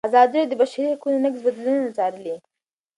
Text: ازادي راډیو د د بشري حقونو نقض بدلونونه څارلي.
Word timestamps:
ازادي 0.09 0.15
راډیو 0.37 0.43
د 0.47 0.49
د 0.51 0.53
بشري 0.61 0.87
حقونو 0.91 1.21
نقض 1.25 1.39
بدلونونه 1.45 1.89
څارلي. 1.97 2.35